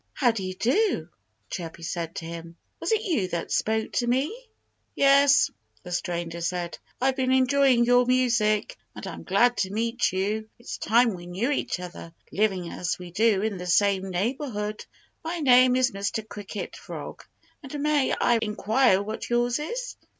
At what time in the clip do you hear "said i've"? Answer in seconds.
6.41-7.15